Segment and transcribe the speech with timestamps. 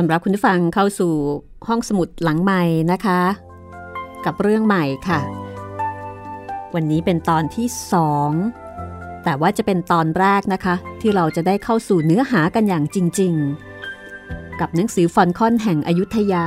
[0.00, 1.12] อนรับคุณผู้ฟังเข้าสู่
[1.68, 2.62] ห้องสมุดหลังใหม่
[2.92, 3.20] นะคะ
[4.24, 5.20] กับเรื่องใหม่ค่ะ
[6.74, 8.30] วันนี้เป็นตอนที่สอง
[9.24, 13.34] แต่ว่าจะเป็นตอนแรกนะคะ ที่เราจะได้เข้าสู่เนื้อหากันอย่างจริง
[13.96, 16.46] ๆ กับหนังสือฟอลคอนแห่งอยุธยา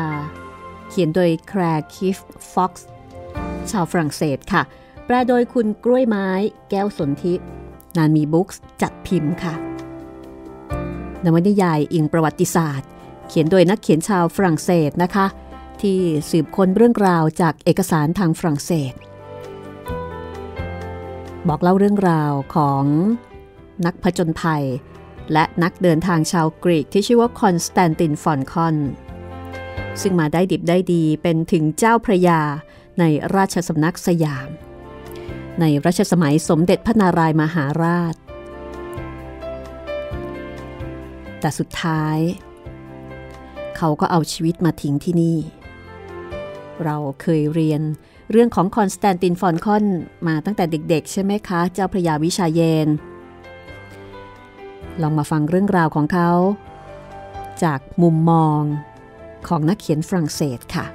[0.89, 2.17] เขียนโดยแคลร์คีฟ
[2.53, 2.87] ฟ็อกซ์
[3.71, 4.61] ชาวฝรั่งเศสค่ะ
[5.05, 6.27] แปลโดยคุณกล้วยไม้
[6.69, 7.33] แก้วสนธิ
[7.97, 9.53] นานมีบุ๊กส์จัดพิมพ์ค่ะ
[11.23, 12.89] นวนิยายอิงประวัติศาสตร์
[13.27, 15.25] เขียนโดยนักเขียนชาวฝรั่งเศสนะคะ
[15.81, 15.97] ที่
[16.29, 18.93] สืบค้นเรื่องราวจากเอกสารทางฝรั่งเศส
[21.47, 22.83] บอกเล่าเรื่องราวของ
[23.85, 24.65] นักผจญภัย
[25.33, 28.77] และนักเดินทางชาวกรีกที่ชื่อว่าคอนสแตนตินฟอลคอน
[30.01, 32.41] ซึ่งมาได้ดิบได้ดีเป็นถึงเจ้าพระยา
[32.99, 33.03] ใน
[33.35, 34.49] ราชสำนักสยาม
[35.59, 38.15] ในรัชสมัยสมเด็จพระนารายณ์มหาราช
[41.39, 42.17] แต่สุดท้าย
[43.77, 45.37] เขาก็เอาชีวิตมาทิ้งที่นี่
[46.83, 47.81] เราเคยเรียน
[48.31, 49.85] เรื่องของคอนสแตนตินฟอลคอน
[50.27, 52.87] มาตั้งแต่เด็กๆ ใช่ไหมคะ เจ้าพระยาวิชาเยนทร์
[55.01, 56.31] ลองมาฟังเรื่องราวของเขา
[57.63, 58.61] จากมุมมอง
[59.47, 60.85] ของนักเขียนฝรั่งเศสค่ะ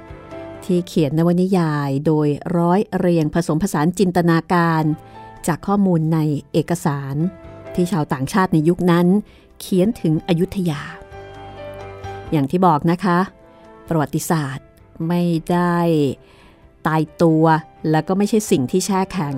[0.63, 2.27] ที่เขียนนวนิยายโดย
[2.57, 4.83] ร้อยเรียงผสมผสานจินตนาการ
[5.47, 6.19] จากข้อมูลใน
[6.53, 7.15] เอกสาร
[7.75, 9.07] ที่ชาวต่างชาติในยุคนั้น
[9.59, 10.81] เขียนถึงอยุธยา
[12.31, 13.19] อย่างที่บอกนะคะ
[13.89, 14.67] ประวัติศาสตร์
[15.07, 15.21] ไม่
[15.51, 15.77] ได้
[16.87, 17.43] ตายตัว
[17.91, 19.35] แล้วก็ไม่ใช่สิ่งที่แช่แข็ง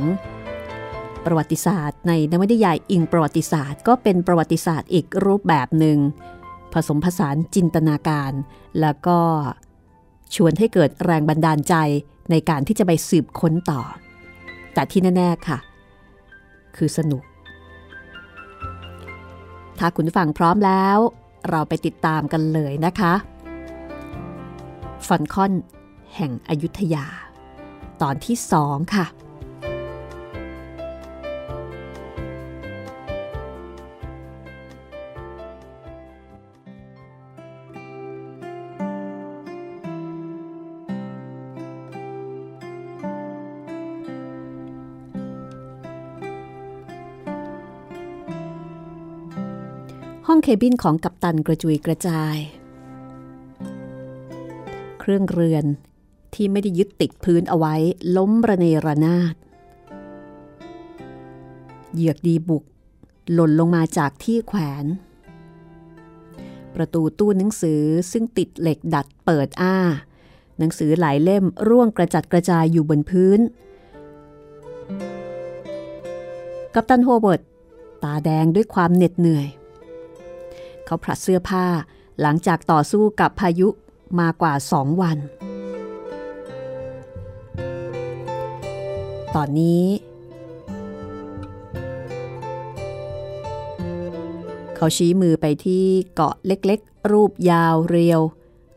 [1.25, 5.97] ประวัติศาสตร์ในนวนิยายอิงประวัติศาสตร์ ก็เป็นประวัติศาสตร์อีกรูปแบบหนึ่ง
[6.73, 8.31] ผสมผสานจินตนาการ
[8.81, 9.19] แล้วก็
[10.35, 11.75] ชวนให้เกิดแรงบันดาลใจ
[12.31, 13.81] ในการที่จะไปสืบค้นต่อ
[14.73, 15.57] แต่ที่แน่ ๆ ค่ะ
[16.75, 17.23] คือสนุก
[19.79, 20.97] ถ้าคุณฟังพร้อมแล้ว
[21.49, 23.13] เราไปติดตามกันเลยนะคะ
[25.07, 25.53] ฟันคอน
[26.15, 27.05] แห่งอยุธยา
[28.01, 29.05] ตอนที่สองค่ะ
[50.43, 52.37] เคบินของกัปตันกระจุยกระจาย
[54.99, 55.65] เครื่องเรือน
[56.33, 57.75] ที่ไม่ได้ยึดติดพื้นเอาไว้
[58.17, 59.35] ล้มระเนระนาด
[61.93, 62.63] เหยือกดีบุก
[63.33, 64.85] หล่นลงมาจากที่แขวน
[66.75, 69.77] ประตูตู้หนังสือซึ่งติดเหล็กดัดเปิดอ้า
[70.57, 73.39] หนังสือหลายเล่มร่วงกระจัดกระจายอยู่บนพื้น
[76.75, 77.41] กัปตันโฮเบิร์ต
[78.03, 79.47] ตาแดงด้วยความเหน็ดเหนื่อย
[80.91, 81.65] เขาผลัดเสื้อผ้า
[82.21, 83.67] หลังจากต่อสู้กับพายุ
[84.19, 85.17] มากว่าสองวัน
[89.35, 89.85] ตอนนี้
[94.75, 95.85] เขาชี้มือไปที่
[96.15, 98.21] เกาะเล็กๆ รูปยาวเรียว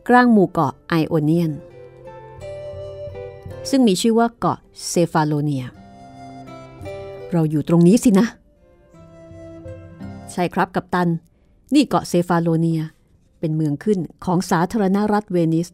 [0.07, 1.51] กลางหมู่เกาะไอโอเนียน
[3.69, 4.57] ซึ่งมีชื่อว่าเกาะ
[4.89, 5.65] เซฟาโลเนีย
[7.31, 8.27] เราอยู่ตรงนี้สินะ
[10.31, 11.09] ใช่ครับกัปตัน
[11.73, 12.81] นี่เกาะเซฟาโลเนีย
[13.39, 15.67] เป็นเมืองขึ้นของสาธารณรัฐเวนิส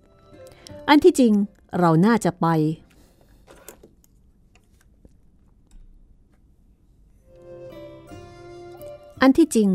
[0.90, 1.34] อันที่จริง
[1.80, 2.48] เราน่าจะไป
[9.22, 9.70] อันที่จริง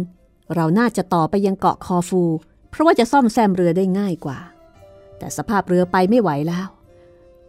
[0.54, 2.22] เราน่าจะต่อไปยังเกาะคอฟู
[2.70, 4.38] เพราะว่าจะซ่อมแซมเรือได้ง่ายกว่า
[5.18, 6.68] แต่สภาพเรือไปไม่ไหวแล้ว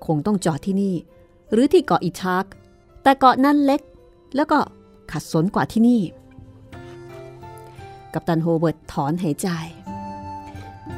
[0.06, 0.96] คงต้องจอดที่นี่
[1.52, 2.46] หรือที่เกาะอิชาร์ก
[3.04, 3.82] แต่เกาะนั้นเล็ก
[4.36, 4.60] แล้วก็
[5.12, 6.02] ขัดสนกว่าที่นี่
[8.20, 9.50] กัปตันโฮเวิร์ดถอนหายใจ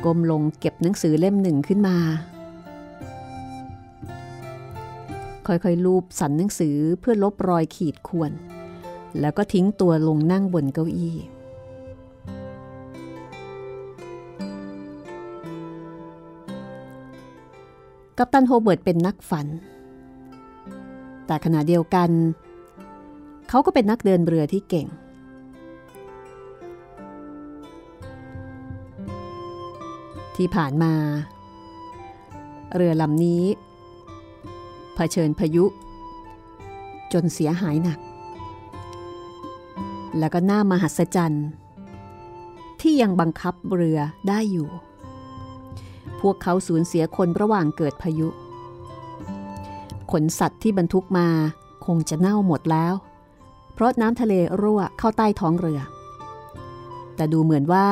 [0.06, 1.98] ก้มลงเก็บหนังสือเล่มหนึ่งขึ้นมา
[5.48, 8.32] ค่อยๆลูบสันหนังสือเพื่อลบรอยขีดข่วน
[9.20, 11.18] แล้วก็ทิ้งตัวลงนั่งบนเก้าอี้
[18.18, 19.48] กัปตันโฮเบิร์ตเป็นนักฝัน
[21.28, 22.10] แต่ขณะเดียวกัน
[23.50, 24.90] เขาก็เป็นนักเดินเรือที่เก่ง
[30.39, 30.93] ที่ผ่านมา
[32.75, 33.43] เรือลำนี้
[34.96, 35.65] เผชิญพายุ
[37.13, 38.00] จนเสียหายหนัก
[40.19, 41.48] แล้วก็น่ามหัศจรรย์
[42.81, 44.69] ที่ยังบังคับเรือได้อยู่
[46.22, 48.27] พวกเขาสูญเสียคนระหว่างเกิดพายุ
[50.12, 51.27] ขนสัตว์ที่บรรทุกมา
[51.86, 52.93] คงจะเน่าหมดแล้ว
[53.74, 55.79] เพราะน้ำทะเลรั่วเข้าใต้ท้องเรือ
[57.15, 57.88] แต่ดูเหมือนว่า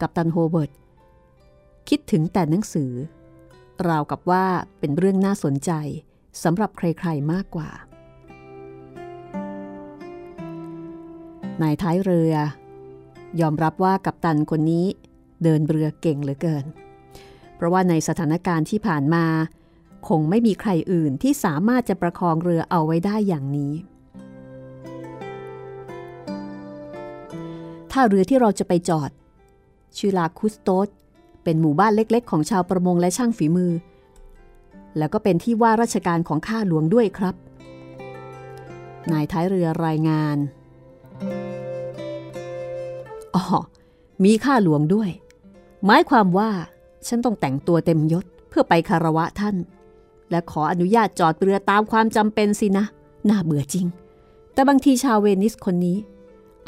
[0.00, 0.70] กัปตันโฮเวิร์ด
[1.88, 2.92] คิดถึงแต่หนังสือ
[3.88, 4.44] ราวกับว่า
[4.78, 5.70] เป็นเรื่องน่าสนใจ
[6.42, 7.70] สำหรับใครๆมากกว่า
[11.62, 12.34] นายท้ายเรือ
[13.40, 14.86] ยอมรับว่ากัปตันคนนี้
[15.42, 16.64] เดินเรือเก่งเหลือเกิน
[17.56, 19.26] เพราะว่าในสถานการณ์ที่ผ่านมา
[20.08, 23.72] คงไม่มีใครอื่นที่สามารถจะประคองเรือเอาไว้ได้อย่างนี้
[27.92, 29.10] ถ้าเรือที่เราจะไปจอด
[29.96, 30.88] ชื่อลาคุสโตส
[31.46, 33.72] เป็นหมู่บ้านเล็กๆ ของชาวประมงและช่างฝีมือ
[34.98, 37.34] แล้วก็เป็นที่ว่าราชการของข้าหลวงด้วยครับ
[39.12, 40.36] นายท้ายเรือรายงาน
[43.34, 43.42] อ๋อ
[44.24, 45.10] มีข้าหลวงด้วย
[45.86, 46.50] หมายความว่า
[47.08, 49.56] ฉันต้องแต่งตัวเต็มยศเพื่อไปคารวะท่าน
[50.30, 52.84] และขออนุญาตจอดเรือตามความจำเป็นสินะ
[53.30, 53.86] น่าเบื่อจริง
[54.52, 55.96] แต่บางทีชาวเวนิสคนนี้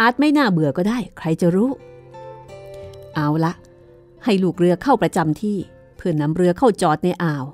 [0.00, 1.70] อาจไม่น่าเบื่อก็ได้ ใครจะรู้
[3.14, 3.52] เอาละ
[4.25, 5.57] ให้ลูกเรือเข้าประจำที่
[5.97, 7.45] เพื่อนนำเรือเข้าจอดในอ่าว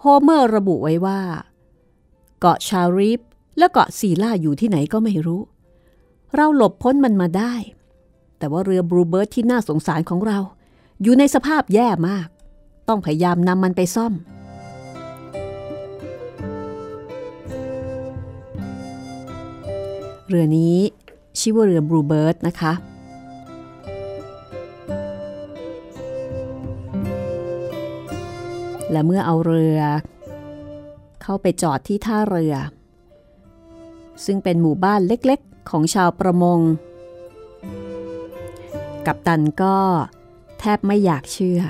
[0.00, 1.20] โฮเมอร์ระบุไว้ว่า
[2.40, 3.20] เกาะชารีฟ
[3.58, 5.42] และเกาะซีล่าอยู่ที่ไหนก็ไม่รู้
[6.34, 7.54] เราหลบพ้นมันมาได้
[8.38, 10.38] แต่ว่าเรือบลูเบิร์ดที่น่าสงสารของเรา
[11.02, 12.28] อยู่ในสภาพแย่มาก
[12.88, 14.12] ต้องพยายามนำมันไปซ่อม
[20.28, 20.76] เรือนี้
[21.38, 22.72] ชื่อว่าเรือบลูเบิร์ดนะคะ
[28.92, 29.78] และเมื่อเอาเรือ
[31.22, 32.54] เข้าไปจอดที่ท่าเรือ
[34.24, 36.60] ซึ่งเป็นหมู่บ้านเล็กๆ ของชาวประมง
[39.06, 39.76] กัปตันก็
[40.60, 41.60] แทบไม่อยากเชื่อ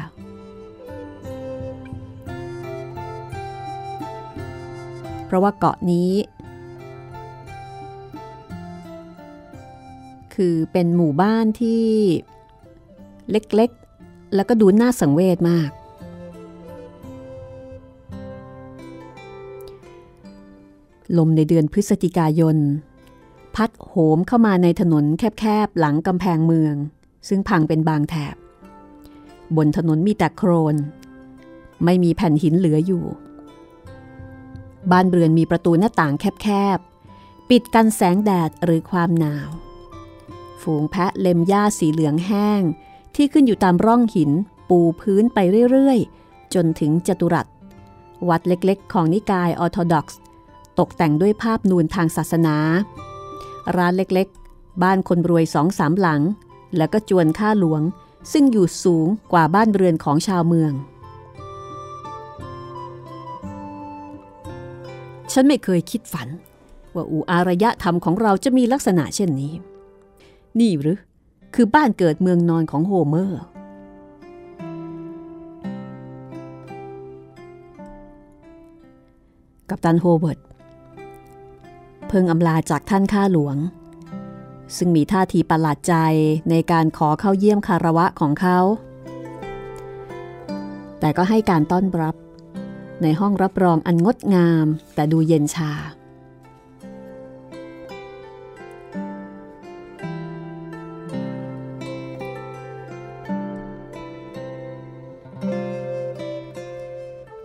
[5.26, 6.12] เพราะว่าเกาะนี้
[10.34, 11.84] คือเป็นหมู่บ้านที่
[13.30, 15.70] เล็กๆ แล้วก็ดูน่าสังเวชมาก
[21.18, 22.56] ลมในเดือนพฤศจิกายน
[23.54, 26.74] พัดโหมเข้ามาในถนนแคบๆหลังกำแพงเมือง
[27.28, 28.36] ซึ่งพังเป็นบางแถบ
[29.56, 30.76] บนถนนมีแต่โครน
[31.84, 33.04] ไม่มีแผ่นหินเหลืออยู่
[34.90, 39.48] บ้านเรือนมีประตูหน้าต่างแคบๆ ปิดกันแสงแดดหรือความหนาว
[40.62, 42.62] ฝูงแพะเล็มหญ้าสีเหลืองแห้ง
[43.14, 44.30] ที่ขึ้นอยู่ตามร่องหิน
[44.68, 45.38] ปูพื้นไป
[45.70, 47.46] เรื่อยๆ จนถึงจตุรัส
[48.28, 50.20] วัดเล็กๆ ของนิกายออร์โธดอกซ์
[50.78, 52.56] ตกแต่งด้วยภาพนูนทางศาสนา
[53.76, 56.20] ร้านเล็กๆ บ้านคนรวยสองสามหลัง
[56.76, 57.82] แล้วก็จวนข้าหลวง
[58.32, 60.72] ซึ่งอยู่สูงกว่าบ้านเรือนของชาวเมือง
[65.32, 66.28] ฉันไม่เคยคิดฝัน
[66.94, 69.52] ว่าอู่อารยธรรมของเราจะมีลักษณะเช่นนี้
[70.60, 70.98] นี่หรือ
[71.54, 73.40] คือบ้านเกิดเมืองนอนของโฮเมอร์
[79.68, 80.38] กัปตันโฮเวิร์ด
[82.08, 83.56] เพิ่งอำลาจากท่านข้าหลวง
[84.76, 85.94] ซึ่งมีท่าทีประหลาดใจ
[86.50, 88.58] ในการขอเข้าเยี่ยมคารวะของเขา
[91.00, 92.14] แต่ก็ให้การต้อนรับ
[93.02, 95.72] ในห้องรับรองอันงดงาม แต่ดูเย็นชา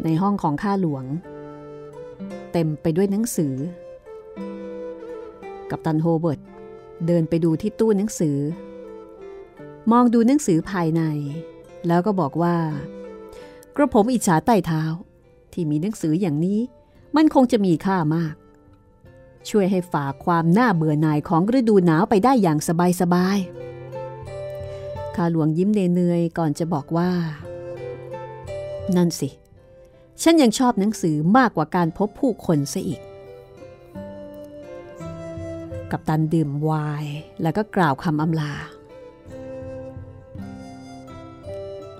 [0.04, 1.06] ในห้องของข้าหลวง
[2.52, 3.56] เต็มไปด้วยหนังสือ
[5.72, 6.40] กัปตันโฮเวิร์ด
[7.08, 8.38] เดินไปดูที่ตู้หนังสือ
[9.92, 11.02] มองดูหนังสือภายใน
[11.88, 12.56] แล้วก็บอกว่า
[13.76, 14.84] กระผมอิจฉาใต้เท้า
[15.54, 16.60] ที่มีหนังสืออย่างนี้
[17.16, 18.36] มันคงจะมีค่ามาก
[19.50, 22.60] ช่วยให้ฝากความน่าเบื่อหน่ายของฤดูหนาวไปได้อย่าง
[23.02, 27.12] สบายๆข้าหลวงยิ้มเนยๆก่อนจะบอกว่า
[28.96, 29.30] นั่นสิ
[30.22, 33.02] ฉันยังชอบหนังสือมากกว่าการพบผู้คนซะอีก
[35.91, 36.72] กับตันดื่มไว
[37.03, 38.53] น์แล้วก็กล่าวคำอำลา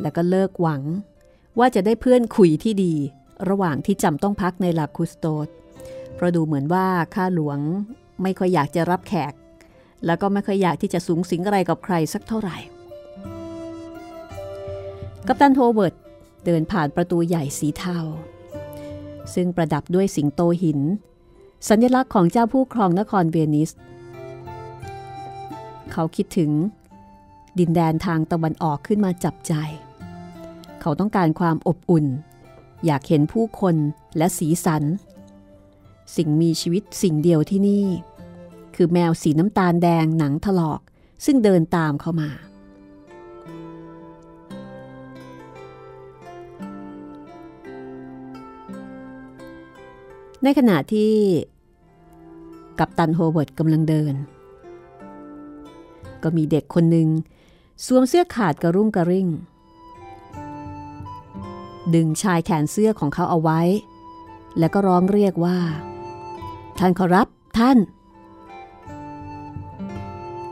[0.02, 0.82] แล้วก็เลิกหวัง
[1.60, 2.94] ว่าจะได้เพื่อนคุยที่ดี
[3.50, 5.48] ระหว่างที่จำต้องพักในลาคุสโตส
[6.16, 7.60] เพราะดูเหมือนว่าข้าหลวง
[8.22, 9.34] ไม่ค่อยอยากจะรับแขก
[10.06, 12.58] แล้วก็ไม่ค่อยอยากที่จะสุงสิงอะไรกับใครสักเท่าไหร่
[15.28, 15.96] กัปตันโฮเวิร์ด
[16.46, 18.00] เดินผ่านประตูใหญ่สีเทา
[19.34, 20.80] ซึ่งประดับด้วยสิงโตหิน
[21.70, 23.72] สัญลักษณ์ของเจ้าผู้ครองนครเวนิส
[25.92, 26.52] เขาคิดถึง
[27.60, 29.54] ดินแดนทางตะวันออกขึ้นมาจับใจ
[30.82, 32.06] เขาต้องการความอบอุ่น
[32.86, 33.76] อยากเห็นผู้คน
[34.18, 34.84] และสีสัน
[36.16, 37.86] สิ่งมีชีวิตสิ่งเดียวที่นี่
[38.76, 40.82] คือแมวสีน้ำตาลแดงหนังถลอก
[41.26, 42.30] ซึ่งเดินตามเข้ามา
[50.44, 51.14] ในขณะที่
[52.80, 54.14] กัปตันโฮเวิร์ดกำลังเดิน
[56.24, 57.08] ก็มีเด็กคนหนึ่ง
[57.86, 59.28] สวมเสื้อขาดกระรุ่งกระริ่ง
[61.96, 63.62] ดึงชายแขนเสื้อของเขาเอาไว้
[64.60, 65.58] แล้วก็ร้องเรียกว่า
[66.80, 67.28] ท่านขอรับ
[67.58, 67.78] ท่าน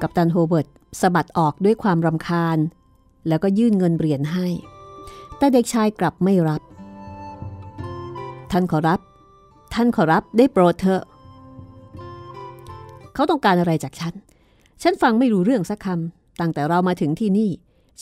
[0.01, 0.67] กัปตันโฮเวิร์ด
[1.01, 2.57] สะบัดออกด้วยความรำคาญ
[3.27, 4.47] แล้วก็ยื่นเงินเหรียญให้
[5.37, 6.61] แต่เด็กชายกลับไม่รับ
[8.51, 8.99] ท่านขอรับ
[9.75, 11.03] ท่านขอรับได้โปรดเถอะ
[13.13, 14.13] เขาต้องการอะไรจากฉัน
[14.81, 17.51] ฉันฟังไม่รู้เรื่องสักคำ ตั้งแต่เรามาถึงที่นี่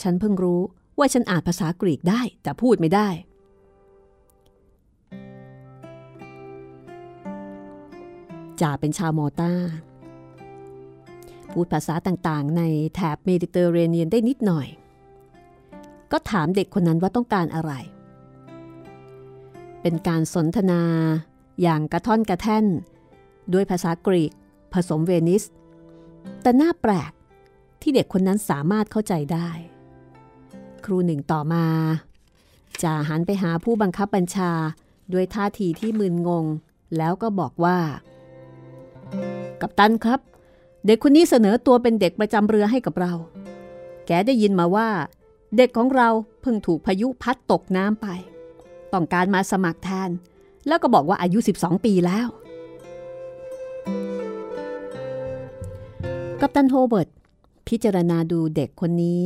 [0.02, 0.62] ฉันเพิ่งรู้
[0.98, 3.08] ว่าฉันอ่านภาษากรีกได้แต่พูดไม่ได้
[8.62, 9.52] จ่าเป็นชาวมอต้า
[11.52, 12.62] พูดภาษาต่างๆ ใน
[12.96, 14.68] แถบเมดิเตอร์เรเนียนได้นิดหน่อย
[16.12, 17.72] ก็ถามเด็กคนนั้นว่าต้องการอะไร
[19.82, 20.82] เป็นการสนทนา
[21.62, 22.66] อย่างกระท่อนกระแท่น
[23.54, 24.32] ด้วยภาษากรีก
[24.74, 25.44] ผสมเวนิส
[26.42, 27.12] แต่น่าแปลก
[27.82, 29.50] ที่เด็กคนนั้นสามารถเข้าใจได้
[30.86, 31.66] ครูหนึ่งต่อมา
[32.84, 34.52] จ่าหันไปหาผู้บังคับบัญชา
[35.14, 36.46] ด้วยท่าทีที่มึนงง
[36.98, 37.78] แล้วก็บอกว่า
[39.62, 40.20] กัปตันครับ
[40.86, 43.14] เด็กคนนี้เสนอตัวเป็นเด็กประจำเรือให้กับเรา
[44.06, 44.90] แกได้ยินมาว่า
[45.58, 46.10] เด็กของเรา
[46.42, 48.08] เพิ่งถูกพายุพัดตกน้ำไป
[48.94, 50.10] ต้องการมาสมัครแทน
[50.68, 52.28] แล้วก็บอกว่าอายุ 12 ปีแล้ว
[56.42, 57.10] กัปตันโฮเบิร์ต
[57.68, 59.24] พิจารณาดูเด็กคนนี้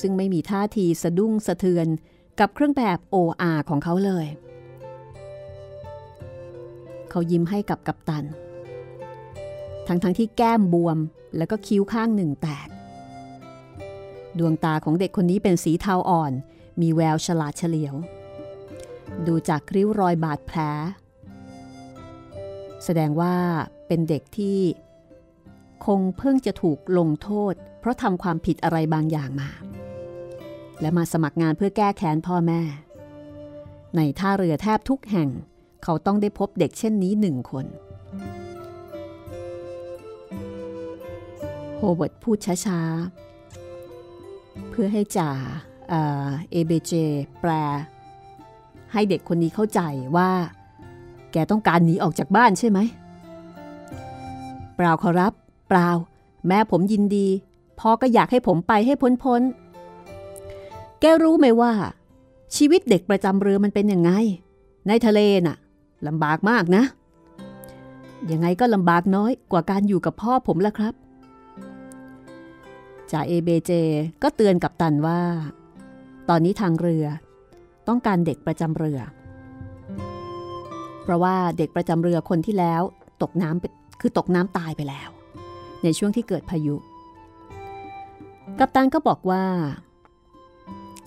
[0.00, 1.86] ซึ่งไม่มีท่าทีสะดุ้งสะเทือน
[2.40, 4.26] กับเครื่องแบบ OR ของเขาเลย
[7.10, 8.24] เขายิ้มให้กับกัปตัน
[9.86, 10.98] ทั้งทั้งที่แก้มบวม
[11.36, 12.68] แล้วก็คิ้วข้างหนึ่งแตก
[14.38, 16.32] ดวงตาของเด็กคนนี้เป็นสีเทาอ่อน
[16.80, 17.94] มีแววฉลาดเฉลียว
[19.26, 20.58] ดูจากริ้วรอยบาดแผล
[22.84, 23.34] แสดงว่า
[23.86, 24.58] เป็นเด็กที่
[25.86, 29.50] คงเพิ่งจะถูกลงโทษ เพราะทำความผิดอะไรบางอย่างมา
[30.80, 32.60] และมาสมัครงานเพื่อแก้แค้นพ่อแม่
[33.96, 35.28] ในท่าเรือแทบทุกแห่ง
[35.84, 37.66] เขาต้องได้พบเด็กเช่นนี้หนึ่งคน
[41.76, 45.30] โฮเวิร์ดพูดช้าๆ เพื่อให้จ่า
[45.88, 46.92] เอเบเจ
[47.40, 47.50] แปล
[48.96, 49.80] ให้เด็กคนนี้เข้าใจ
[50.16, 50.30] ว่า
[51.32, 52.78] แกต้องการหนีออกจากบ้านใช่ไหม
[54.76, 55.32] เปล่าขอรับ
[55.68, 55.88] เปล่า
[56.46, 57.26] แม่ผมยินดี
[57.80, 59.42] พ่อก็อยากให้ผมไปให้พ้นพ้น
[61.00, 61.72] แกรู้ไหมว่า
[62.56, 64.10] ชีวิตเด็กประจำเรือมันเป็นยังไง
[64.88, 65.56] ในทะเลน่ะ
[66.06, 66.84] ลำบากมากนะ
[68.32, 70.94] ยังไงก็ลำบากน้อยกว่าการอยู่กับพ่อผมละครับ
[73.10, 73.70] จ่าเอเบเจ
[74.22, 75.20] ก็เตือนกับตันว่า
[76.28, 77.06] ตอนนี้ทางเรือ
[77.88, 79.00] ต้องการเด็กประจำเรือ
[81.02, 82.82] เพราะว่าเด็กประจำเรือคนที่แล้ว
[83.22, 85.08] ตกน้ำคือตกน้ำตายไปแล้ว
[85.82, 86.76] ในช่วงที่เกิดพายุ
[88.58, 89.44] กัปตันก็บอกว่า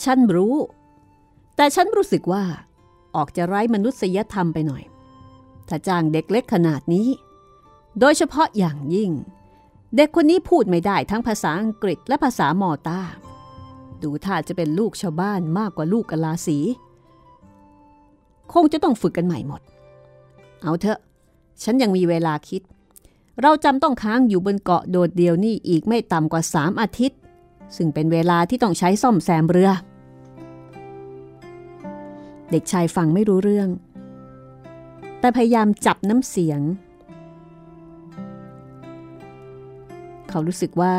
[0.03, 0.55] ฉันรู้
[1.55, 2.43] แต่ฉันรู้สึกว่า
[3.15, 4.83] ออกจะไร้มนุษยธรรมไปหน่อย
[5.69, 7.07] ถ้าจ้างเด็กเล็กขนาดนี้
[7.99, 9.11] โดยเฉพาะอย่างยิ่ง
[9.95, 12.99] เด็กคนนี้พูดไม่ได้ทั้งภาษาอังกฤษและภาษามอตา
[14.03, 16.57] ดูท่าจะเป็นลูกชาวบ้านมากกว่าลูกกลาสี
[18.51, 19.61] คงจะต้องฝึกกันใหม่หมด
[20.61, 20.99] เอาเถอะ
[21.63, 22.61] ฉันยังมีเวลาคิด
[23.41, 27.19] เราจำต้องค้างอยู่บนเกาะโดดเดียวนี่อีกไม่ต่ำกว่าสามอาทิตย์
[27.75, 29.71] ซึ่งเป็นเวลาที่ต้องใช้ซ่อมแซมเรือ
[32.51, 33.69] เด็กชายฟังไม่รู้เรื่อง
[35.19, 36.61] แต่พยายามจับน้ำเสียง
[40.29, 40.95] เขารู้สึกว่า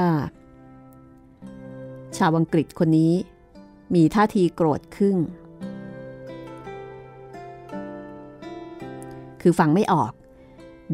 [2.16, 3.12] ชาวอังกฤษคนนี้
[3.94, 5.16] มีท่าทีโกรธขึ้น
[9.40, 10.12] คือฟังไม่ออก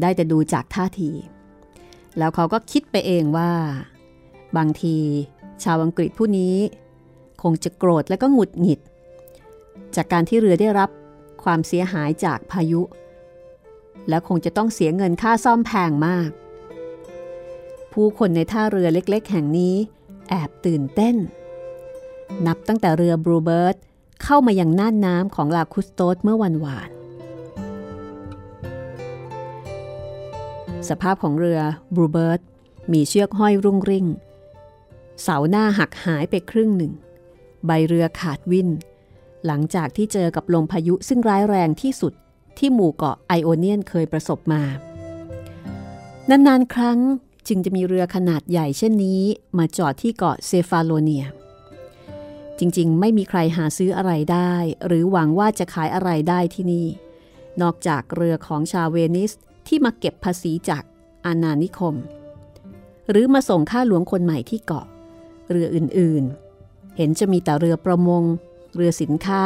[0.01, 1.11] ได้แต่ดูจากท่าที
[2.17, 3.51] แล้วเขาก็คิดไปเองว่า
[4.57, 4.95] บางที
[5.63, 6.55] ชาวอังกฤษผู้นี้
[7.43, 8.79] คงจะโกรธและก็หงุดหงิด
[9.95, 10.89] จากการที่เรือได้รับ
[11.43, 12.81] ความเสียหายจากพายุ
[14.09, 16.29] และคงจะต้องเสียเงินค่าซ่อมแพงมาก
[17.93, 19.75] ผู้คนในท่าเรือเล็กๆ แห่งนี้
[20.29, 21.15] แอบตื่นเต้น
[22.47, 23.75] นับตั้งแต่เรือบรูเบิร์ต
[24.23, 26.89] เข้ามายังน่านน้ำของลาคุสโตสเมื่อวันวาน
[30.89, 31.59] สภาพของเรือ
[31.95, 32.41] บรูเบิร์ต
[32.93, 34.05] มีเชือกห้อยรุ่งริ่ง
[35.21, 36.93] เสาหน้าหักหายไปครึ่งหนึ่ง
[37.65, 38.69] ใบเรือขาดวิน
[39.45, 42.13] หลังจากที่เจอกับลมพายุซึ่งร้ายแรงที่สุด
[42.57, 44.63] ที่หมู่เกาะไอโอเนียนเคยประสบมา
[46.29, 46.99] นานๆ ครั้ง
[47.47, 49.21] จึงจะมีเรือขนาดใหญ่เช่นนี้
[49.57, 51.25] มาจอดที่เกาะเซฟาโลเนีย
[52.59, 54.53] จริงๆ ไม่มีใครหาซื้ออะไรได้
[54.87, 56.87] หรือหวังว่าจะขายอะไรได้ที่นี่
[57.61, 59.31] นอกจากเรือของชาวเวนิส
[59.67, 60.83] ที่มาเก็บภาษีจาก
[61.25, 61.95] อาณานิคม
[63.09, 64.85] หรือมาส่งข้าหลวงคนใหม่ที่เกาะ
[65.49, 68.23] เรืออื่นๆ เห็นจะมีแต่เรือประมง
[68.75, 69.43] เรือสินค้า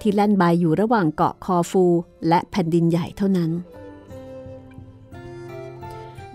[0.00, 1.84] ที่แล่นบายอยู่ระหว่างเกาะคอฟู
[2.28, 3.50] และแผ่นดินใหญ่เท่านั้น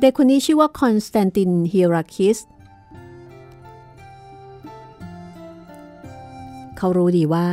[0.02, 2.38] เด็กคนนี้ชื่อว่าคอนสแตนตินฮิราคิส
[6.78, 7.48] เขารู้ดีว่า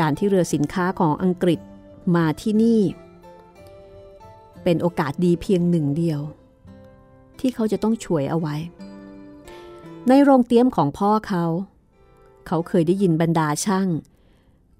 [0.00, 1.60] การที่เรือสินค้าของอังกฤษ
[2.16, 2.80] มาที่นี่
[4.64, 6.20] เป็นโอกาสดีเพียงหนึ่งเดียว
[7.40, 8.56] ที่เขาจะต้องฉวยเอาไว้
[10.08, 11.44] ในโรงเตี๊ยมของพ่อเขา
[12.46, 13.88] เขาเคยได้ยินบรรดาช่าง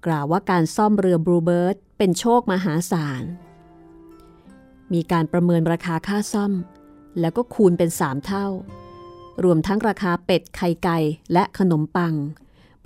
[0.05, 3.23] กล่าวว่าการซ่อมเรือบลูเบิร์ดเป็นโชคมหาศาล
[4.93, 6.53] มีการประเมินราคาค่าซ่อม
[7.19, 8.47] แล้วก็คูณเป็นสามเท่า
[9.43, 10.97] รวมทั้งราคาเป็ดไข่ไก่
[11.33, 12.13] และขนมปัง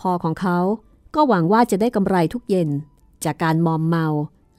[0.01, 0.57] พ่อของเขา
[1.15, 2.69] ก็หวังว่าจะได้กำไรทุกเย็น
[3.23, 4.07] จากการมอมเมา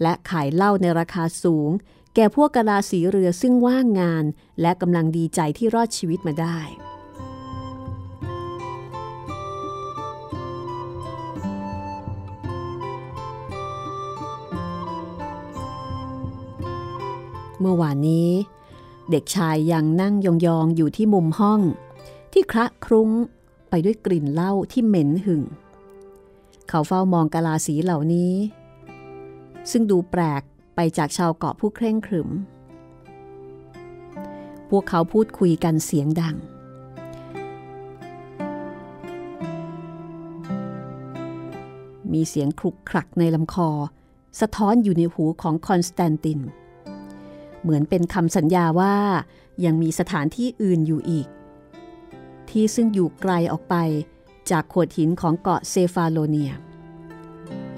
[0.03, 1.71] และขายเหล้าในราคาสูง
[2.15, 4.25] แก่พวกกะลาสีเรือซึ่งว่างงาน
[4.61, 6.59] และกำลังดีใจที่รอดชีวิตมาได้
[17.63, 18.31] เมื่อวานนี้
[19.11, 21.61] เด็กชายยังนั่งยองๆอยู่ที่มุมห้อง
[22.33, 23.11] ที่คระครุ้ง
[23.71, 25.43] ไปด้วยกลิ่นเหล้าที่เหม็นหึ่ง
[26.69, 28.33] เขาเฝ้ามองกะลาสีเหล่านี้
[29.71, 30.43] ซึ่งดูแปลก
[30.75, 32.29] ไปจากชาวเกาะผู้เคร่งขรึม
[34.71, 36.37] พวกเขาพูดคุยกันเสียงดัง
[42.13, 43.71] มีเสียงคลุกคลักในลำคอ
[44.41, 48.97] สะท้อนอยู่ในหูของคอนสแตนตินเหมือนเป็นคำสัญญาว่า
[49.65, 51.27] ยังมีสถานที่อื่นอยู่อีก
[52.51, 53.75] ที่ซึ่งอยู่ไกลออกไป
[54.51, 56.53] จากโขดหินของเกาะเซฟาโลเนีย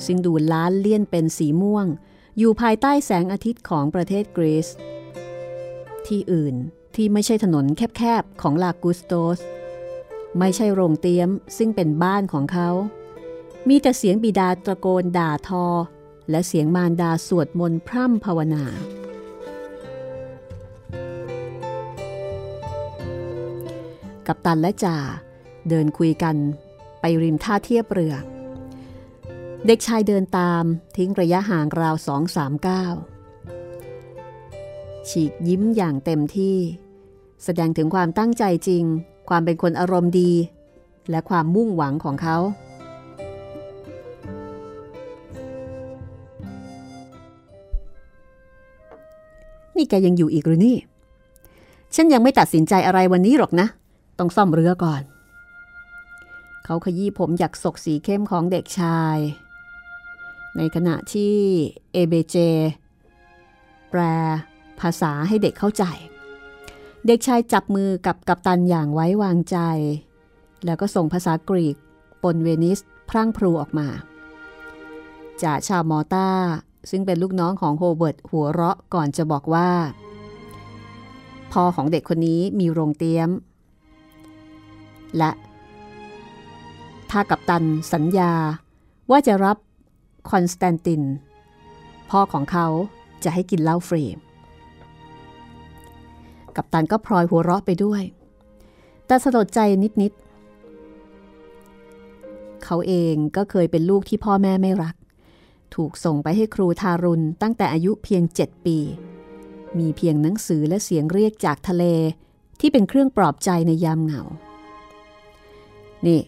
[0.05, 1.87] ซึ่งดูล้านเลี่ยนเป็นสีม่วง
[2.39, 4.69] อยู่ภายใต้แสงอาทิตย์ของประเทศกรีซ
[6.07, 6.55] ที่อื่น
[6.95, 9.41] ที่ไม่ใช่ถนนแคบๆ ของลากุสโตส
[10.39, 12.71] ไม่ใช่โรงเตี๊ยมซึ่งเป็นบ้านของเขา
[13.69, 15.67] มีแต่เสียงบิดาตะโกนด่าทอ
[16.31, 18.65] และเสียงมารดาสวดมนต์พร่ำภาวนา
[24.29, 24.97] กับตันและจ่า
[25.69, 26.37] เดินคุยกัน
[27.01, 28.15] ไปริมท่าเทียบเรือ
[29.67, 30.65] เด็กชายเดินตาม
[30.97, 32.95] ทิ้งระยะห่างราวสองสามก้าว
[35.09, 36.57] ฉีกยิ้มอย่างเต็มที่
[37.45, 38.85] แสดงถึงความตั้งใจจริง
[39.29, 40.33] ความเป็นคนอารมณ์ดี
[41.11, 42.39] และความมุ่งหวังของเขา
[49.77, 50.77] นี่แกยังอยู่อีกหรือนี่
[51.95, 53.67] ฉันยังไม่ตัดสินใจอะไรวันนี้หรอกนะ
[54.19, 55.03] ต้องซ่อมเรือก่อน
[56.65, 59.19] เขาขยี้ผมหยักศกสีเข้มของเด็กชาย
[60.57, 61.37] ในขณะที่
[61.93, 62.37] เอเบเจ
[63.91, 64.01] แปล
[64.81, 65.85] ภาษาให้เด็กเข้าใจ
[67.07, 69.59] เด็กชายจับมือกับกัปตันอย่างไว้วางใจ
[70.65, 71.77] แล้วก็ส่งภาษากรีก
[72.23, 73.89] ปนเวนิสพรั่งพรูออกมา
[75.43, 76.29] จ่าชาวมอลต้า
[76.91, 79.71] ซึ่งเป็นลูกน้องของโฮเวิร์ดหัวเราะก่อนจะบอกว่า
[81.53, 83.31] พ่อของเด็กคนนี้มีโรงเตี๊ยม
[85.19, 85.31] และ
[87.11, 88.33] ถ้ากัปตันสัญญา
[89.11, 89.57] ว่าจะรับ
[90.31, 91.03] คอนสแตนติน
[92.11, 92.67] พ่อของเขา
[93.25, 94.05] จะให้กินเหล้าฟรี
[96.57, 98.03] กัปตันก็พลอยหัวเราะไปด้วย
[99.07, 99.61] แต่สลดใจ
[100.03, 104.95] นิดๆ เขาเองก็เคยเป็นลูกที่พ่อแม่ไม่รัก
[105.75, 108.79] ถูกส่งไปให้ครูทารุณตั้งแต่อายุเพียงเจ็ดปี
[109.79, 111.85] มีเพียงหนังสือและเสียงเรียกจากทะเล
[112.61, 114.23] ที่เป็นเครื่องปลอบใจในยามเหงา
[116.07, 116.21] นี่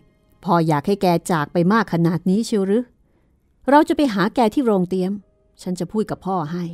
[0.45, 2.85] พ่ออยากให้แกจากไปมากขนาดนี้เชียวหรือ
[3.71, 5.13] เราจะไปหาแกที่โรงเตียม
[5.63, 6.65] ฉันจะพูดกับพ่อให้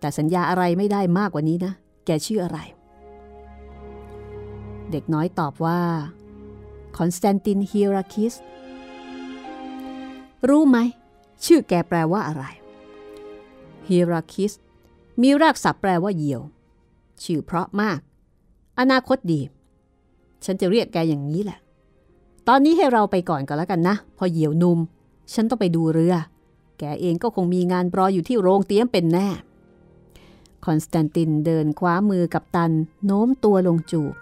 [0.00, 1.72] แต่สัญญาอะไรไม่ได้มากกว่านี้นะ
[2.06, 2.58] แกชื่ออะไร
[4.90, 5.80] เด็กน้อยตอบว่า
[6.96, 8.34] คอนสแตนตินฮิราคิส
[10.48, 10.78] รู้ไหม
[11.44, 12.44] ชื่อแกแปลว่าอะไร
[13.88, 14.52] ฮิราคิส
[15.22, 16.42] มีรากศัพท์แปลว่าเหยี่ยว
[17.22, 18.00] ชื่อเพราะมาก
[18.80, 19.40] อนาคตดี
[20.44, 21.58] ฉันจะเรียกแกอย่างนี้แหละ
[22.48, 24.78] ตอนนี้ให้เราไปก่อนก็แล้วกันนะ พ่อเหยี่ยวหนุ่ม
[25.32, 26.14] ฉันต้องไปดูเรือ
[26.78, 29.28] แกเองก็คงมีงานรออยู่ที่โรงเตี๊ยมเป็นแน่
[30.64, 32.72] คอนสแตนตินเดินคว้ามือกัปตัน
[33.04, 34.14] โน้มตัวลงจูบ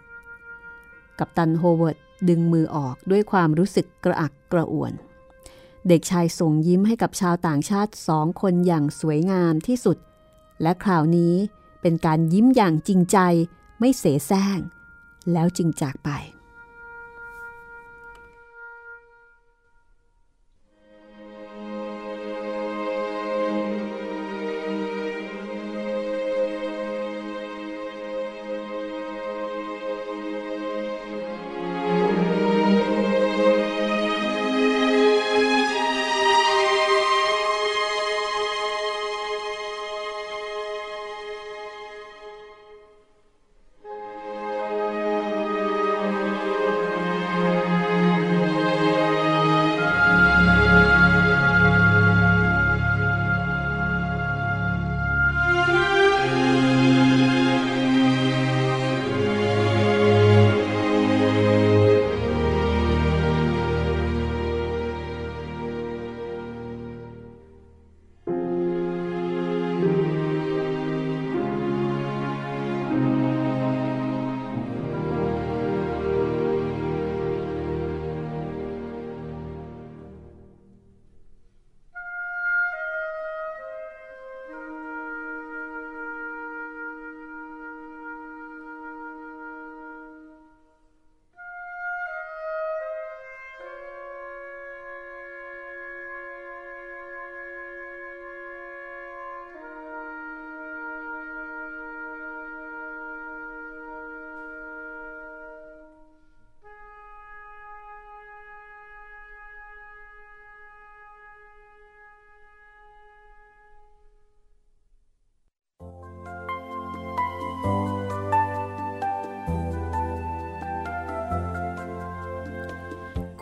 [1.18, 4.92] กัปตันโฮเวิร์ดดึงมือออกด้วยความรู้สึกกระอักกระอ่วน
[5.88, 9.98] เด็กชายส่งยิ้มให้กับชาวต่างชาติสองคนอย่างสวยงามที่สุด
[10.62, 11.34] และคราวนี้
[11.80, 13.18] เป็นการยิ้มอย่างจริงใจ
[13.78, 14.58] ไม่เสแสร้ง
[15.32, 16.10] แล้วจึงจากไป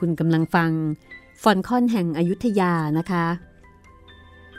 [0.00, 0.70] คุณกำลังฟัง
[1.42, 3.26] ฟอลคอนแห่งอยุธยานะคะ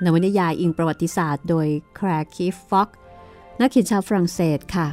[0.03, 2.89] นวนิยายอิงประวัติศาสตร์โดยแคลร์คีฟฟ็อกซ์
[3.59, 4.87] นักเขียนชาวฝรั่งเศสค่ะ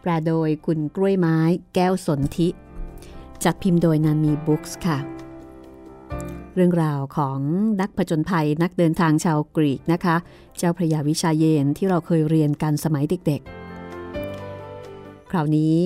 [0.00, 1.38] แปลโดยคุณกล้วยไม้
[1.74, 2.48] แก้วสนธิ
[3.44, 4.98] จัดพิมพ์โดยนานมีบุ๊คส์ค่ะ
[6.54, 7.38] เรื่องราวของ
[7.80, 10.16] นักผจญภัยนักเดินทางชาวกรีกนะคะ
[10.56, 15.76] เจ้าพระยาวิชาเยนทร์ที่เราเคยเรียนกันสมัยเด็กๆ คราวนี้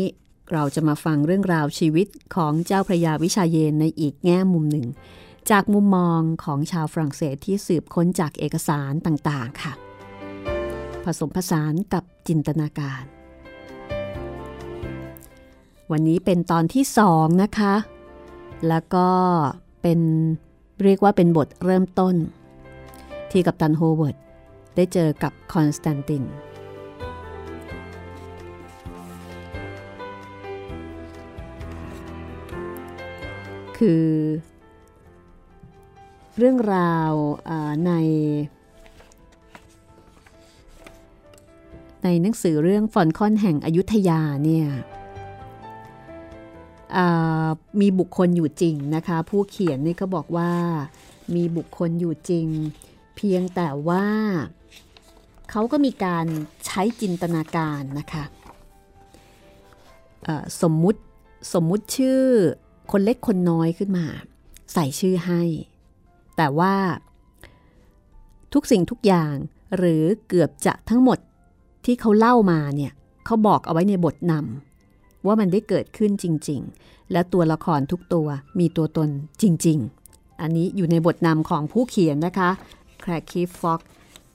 [0.53, 4.87] เราจะมาฟังเรื่องราวชีวิตของเจ้าพระยาวิชาเยนทร์ในอีกแง่มุมหนึ่ง
[5.51, 9.73] จากมุมมองของชาวฝรั่งเศสที่สืบค้นจากเอกสารต่างๆค่ะ
[11.05, 13.03] ผสมผสานกับจินตนาการ
[15.91, 17.75] วันนี้เป็นตอนที่สองนะคะ
[18.69, 19.09] แล้วก็
[19.83, 20.01] เป็น
[20.83, 22.15] เรียกว่าเป็นบทเริ่มต้น
[23.31, 24.17] ที่กัปตันโฮเวิร์ด
[24.77, 26.23] ได้เจอกับคอนสแตนติน
[33.79, 34.07] คือ
[36.39, 37.13] เรื่องราว
[37.87, 37.93] ใน
[42.05, 44.69] ในหนังสือเรื่องฟอนคอนแห่งอยุธยาเนี่ย
[47.81, 50.53] มีบุคคลอยู่จริงนะคะ ผู้เขียนนี่ก็บอกว่า
[51.35, 52.47] มีบุคคลอยู่จริง
[53.17, 54.07] เพียงแต่ว่า
[55.51, 56.27] เขาก็มีการ
[56.67, 58.25] ใช้จินตนาการนะคะ
[60.63, 61.01] สมมุติ
[61.55, 62.23] สมมุติชื่อ
[62.93, 64.07] คนเล็กคนน้อยขึ้นมา
[64.73, 65.43] ใส่ชื่อให้
[66.37, 66.75] แต่ว่า
[68.53, 69.35] ทุกสิ่งทุกอย่าง
[69.77, 71.19] หรือเกือบจะทั้งหมด
[71.85, 72.93] ที่เขาเล่ามาเนี่ย
[73.27, 78.27] เขาบอกเอาไว้ในบทนำว่ามันได้เกิดขึ้นจริง ๆ และตัวละครทุกตัว
[78.59, 79.09] มีตัวตน
[79.43, 79.79] จริง
[80.11, 82.51] ๆ อันนี้อยู่ในบทนำของผู้เขียนนะคะ
[83.01, 83.81] แครคีฟ็อก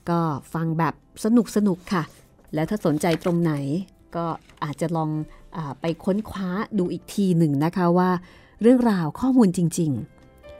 [0.09, 0.19] ก็
[0.53, 2.03] ฟังแบบสนุกสนุกค่ะ
[2.53, 3.53] แล้วถ้าสนใจตรงไหน
[4.15, 4.25] ก็
[4.63, 5.09] อาจจะลอง
[5.55, 8.09] อไปค้นคว้าดูอีกทีหนึ่งนะคะว่า
[8.61, 9.91] เรื่องราวข้อมูลจริง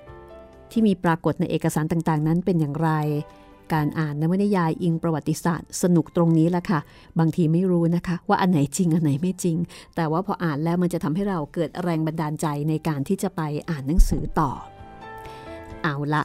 [0.01, 2.89] ๆ ที่มีปรากฏในเอกสารต่างๆ นั้นเป็นอย่างไร
[3.73, 6.79] การอ่านนวนิยายอิงประวัติศาสตร์ สนุกตรงนี้แหละค่ะ
[7.19, 9.57] บางทีไม่รู้นะคะ ว่าอันไหนจริงอันไหนไม่จริง
[9.95, 14.51] แต่ว่าพออ่านแล้วมันจะทำให้เราเกิดแรงบันดาลใจในการที่จะไปอ่านหนังสือต่อ
[15.83, 16.23] เอาละ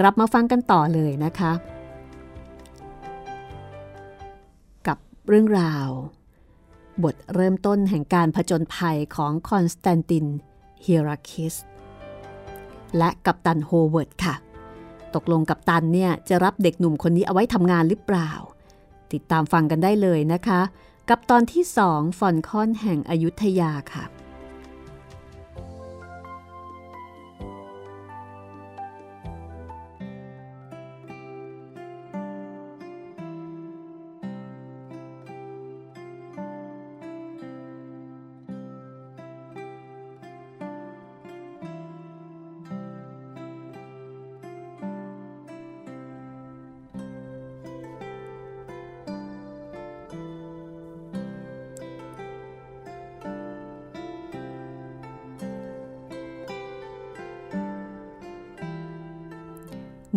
[0.00, 1.52] กลับมาฟังกันต่อเลยนะคะ
[4.86, 5.88] กับเรื่องราว
[7.02, 10.26] บทเริ่มต้นแห่งการผจญภัยของคอนสแตนติน
[10.82, 11.54] เฮียราคิส
[12.98, 14.34] และกัปตันโฮเวิร์ดค่ะ
[15.14, 18.30] ตกลงกัปตันเนี่ยจะรับเด็กหนุ่มคนนี้เอาไว้ทำงานหรือเปล่า
[19.12, 20.60] ติดตามฟังกันได้เลยนะคะ
[21.08, 24.04] กับตอนที่สองฟอลคอนแห่งอยุธยาค่ะ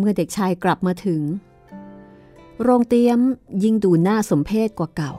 [0.08, 1.22] มื่อเด็กชายกลับมาถึง
[2.62, 3.20] โรงเตี๊ยม
[3.62, 5.12] ยิ่งดูน่าสมเพชกว่าเก่า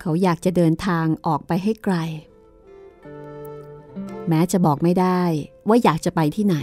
[0.00, 1.96] เขาอยากจะเดินทางออกไปให้ไกล
[4.28, 5.22] แม้จะบอกไม่ได้
[5.68, 6.56] ว่าอยากจะไปที่ไหน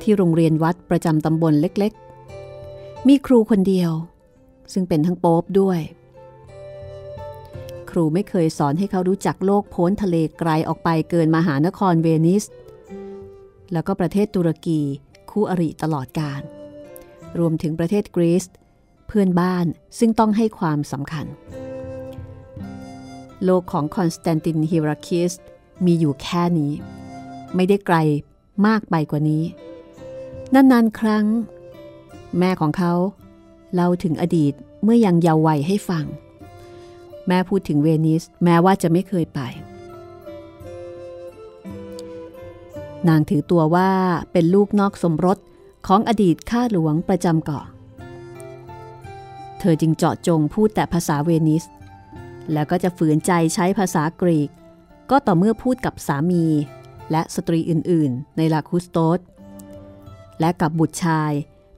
[0.00, 3.92] ที่โรงเรียนวัดประจำตำบลเล็กๆ มีครูคนเดียว
[4.72, 5.80] ซึ่งเป็นทั้งโป๊ปด้วย
[7.90, 12.44] ครูไม่เคยสอนให้เขารู้จักโลกโพ้นทะเลไกลออกไปเกินมหานครเวนิส
[13.72, 14.80] แล้วก็ประเทศตุรกี
[15.30, 16.42] คู่อริตลอดกาล
[17.38, 18.44] รวมถึงประเทศกรีซ
[19.06, 19.66] เพื่อนบ้าน
[19.98, 21.26] ซึ่งต้องให้ความสำคัญ
[23.44, 25.32] โลกของคอนสแตนตินฮิราคิส
[25.84, 26.72] มีอยู่แค่นี้
[27.54, 27.96] ไม่ได้ไกล
[28.66, 29.44] มากไปกว่านี้
[30.54, 31.26] นานๆครั้ง
[32.38, 32.92] แม่ของเขา
[33.74, 36.04] เล่าถึงอดีตเมื่อยังเยาว์วัยให้ฟัง
[37.30, 39.40] แม่พูดถึงเวนิส แม้ว่าจะไม่เคยไป
[43.08, 43.90] นางถือตัวว่า
[44.32, 45.38] เป็นลูกนอกสมรส
[45.86, 47.64] ของอดีตข้าหลวงประจำเกาะ
[49.58, 51.64] เธอจึงเจาะจงพูดแต่ภาษาเวนิส
[52.52, 54.50] แล้วก็จะฝืนใจใช้ภาษากรีก
[55.10, 56.44] ก็ต่อเมื่อพูดกับสามี
[57.10, 59.20] และสตรีอื่น ๆ ในลาคุสโตส
[60.40, 61.32] และกับบุตรชาย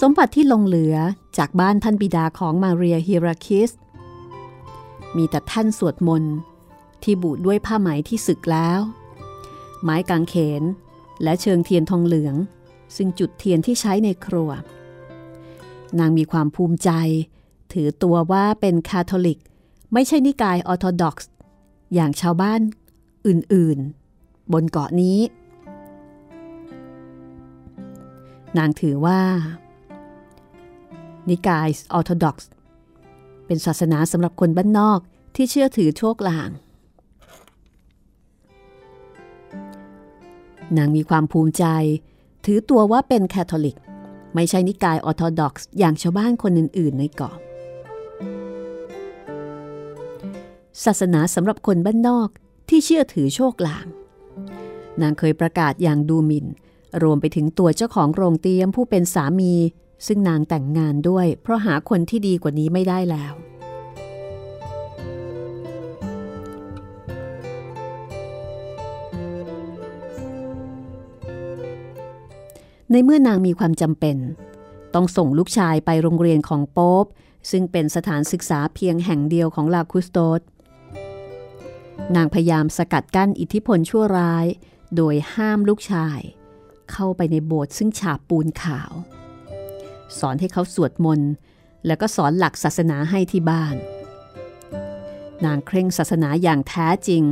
[0.00, 0.96] สมบัติที่ลงเหลือ
[1.38, 3.70] จากบ้านท่านบิดาของมาเรียฮิราคิส
[5.16, 6.34] มีแต่ท่านสวดมนต์
[7.02, 8.80] ที่บูดด้วยผ้าไหมที่สึกแล้ว
[9.82, 10.62] ไม้กางเขน
[11.22, 12.34] และเชิงเทียนทองเหลือง
[12.96, 14.50] ซึ่งจุดเทียนที่ใช้ในครัว
[15.98, 16.90] นางมีความภูมิใจ
[17.72, 19.40] ถือตัวว่าเป็นคาทอลิก
[19.92, 21.32] ไม่ใช่นิกายออร์โธดอกซ์
[21.94, 22.60] อย่างชาวบ้าน
[23.26, 25.18] อื่นๆ บนเกาะนี้
[28.58, 29.20] นางถือว่า
[31.28, 32.50] นิกายออร์โธดอกซ์
[33.46, 35.00] เป็นศาสนาสำหรับคนบ้านนอก
[35.34, 36.50] ที่เชื่อถือโชคลาง
[40.76, 41.64] นางมีความภูมิใจ
[42.44, 43.78] ถือตัวว่าเป็นแคทอลิก
[44.34, 47.36] ไม่ใช่นิกายออร์โธดอกซ์อย่างชาวบ้านคนอื่น ๆ ในเกาะ
[50.84, 52.28] ศาสนาสำหรับคนบ้านนอก
[52.68, 53.86] ที่เชื่อถือโชคลาง
[55.02, 56.46] นางเคยประกาศอย่างดูหมิน่น
[57.02, 59.52] รวมไปถึงตัวเจ้าของโรงเตียมผู้เป็นสามี
[60.06, 63.34] ซึ่งนางแต่งงานด้วยเพราะหาคนที่ดีกว่านี้ไม่ได้แล้ว
[72.90, 74.16] ในเมื่อนางมีความจำเป็น
[74.94, 77.04] ต้องส่งลูกชายไปโรงเรียนของโป๊ป
[77.50, 80.40] ซึ่งเป็นสถานศึกษาเพียงแห่งเดียวของลาคุสโตส
[82.16, 84.46] นางพยายามสกัดกั้นอิทธิพลชั่วร้าย
[84.96, 86.18] โดยห้ามลูกชาย
[86.92, 88.92] เข้าไปในโบสถ์ซึ่งฉาบปูนขาว
[90.20, 91.30] สอนให้เขาสวดมนต์
[91.86, 93.76] แล้วก็สอนหลักศาสนาให้ที่บ้าน
[95.44, 97.24] นางเคร่งศาสนาอย่างแท้จริง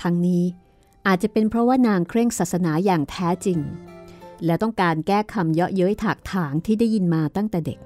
[0.00, 0.44] ทั้งนี้
[1.06, 3.58] อาจจะเป็นเพราะว่านางเคร่งศาสนาอย่างแท้จริง
[4.44, 7.78] และต้องการแก้คำเยาะเย้ยถากถางที่ได้ยินมาตั้งแต่เด็ก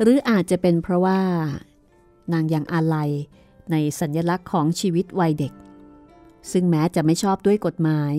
[0.00, 1.20] หรืออาจจะเป็นเพราะว่า
[2.32, 3.10] นางยังอาลัย
[3.70, 5.52] ในสัญญลักษณ์ของชีวิตวัยเด็ก
[6.52, 8.14] ซึ่งแม้จะไม่ชอบด้วยกฎหมาย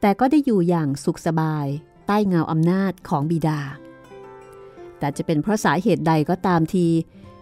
[0.00, 1.66] แต่ก็ได้อยู่อย่างสุขสบาย
[2.06, 3.60] ใต้เงาอำนาจของบิดา
[4.98, 6.86] แต่จะเป็นเพราะสาเหตุใดก็ตามที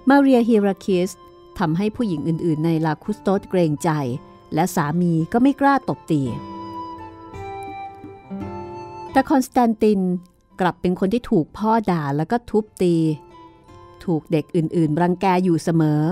[0.09, 1.11] มาเรียฮิราคิส
[1.59, 3.91] ทำให้ผู้หญิงอื่นๆ ในลาคุสโตสเกรงใจ
[4.55, 6.23] และสามีก็ไม่กล้าตบตี
[9.13, 10.01] แต่คอนสแตนติน
[10.61, 12.95] กลับเป็นคนที่ถูกพ่อด่าแล้วก็ทุบตี
[14.05, 16.03] ถูกเด็กอื่นๆ รังแกอยู่เสมอ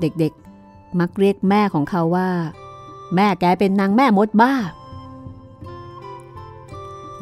[0.00, 2.30] เด็กๆ มักเรียกแม่ของเขาว่า
[3.14, 4.54] แม่แกเป็นนางแม่มดบ้า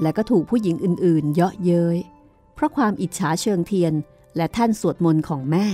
[0.02, 1.98] และก็ถูกผู้หญิงอื่นๆ เยาะเย้ย
[2.54, 3.94] เพราะความอิจฉาเชิงเทียน
[4.36, 5.66] และท่านสวดมนต์ของแม่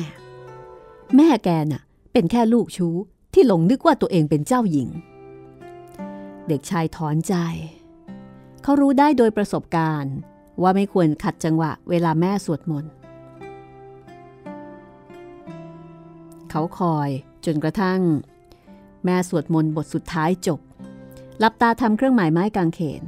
[1.17, 2.95] แม่แกน่ะ เป็นแค่ลูกชู้
[3.35, 4.89] ที่หลงนึกว่าตัวเองเป็นเจ้าหญิง
[6.49, 7.35] เด็กชายถอนใจ
[8.63, 10.15] เขารู้ได้โดยประสบการณ์
[10.63, 12.93] ว่าไม่ควรขัดจังหวะเวลาแม่สวดมนต์
[16.51, 17.09] เขาคอย
[17.45, 18.01] จนกระทั่ง
[19.05, 20.61] แม่สวดมนต์บทสุดท้ายจบ
[21.39, 23.03] หลับตาทำเครื่องหมายไม้กางเขน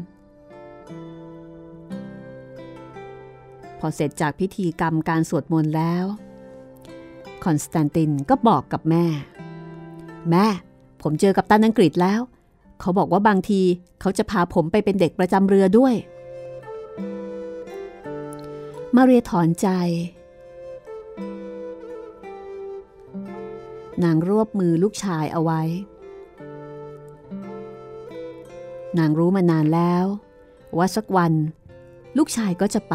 [3.78, 6.04] พอเสร็จจากพิธีกรรมการสวดมนต์แล้ว
[7.44, 9.04] คอนสแตนตินก็บอกกับแม่
[10.30, 10.46] แม่
[11.02, 12.20] ผมเจอกับตันอังกฤษแล้ว
[12.80, 13.60] เขาบอกว่าบางที
[14.00, 15.94] เขาจะพาผมไปเป็นเด็กประจำเรือด้วย
[18.94, 19.68] มาเรียถอนใจ
[24.04, 25.62] นางรวบมือลูกชายเอาไว้
[28.98, 30.04] นางรู้มานานแล้ว
[30.78, 31.32] ว่าสักวัน
[32.16, 32.94] ลูกชายก็จะไป